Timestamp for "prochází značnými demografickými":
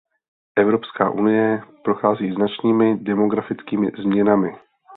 1.83-3.91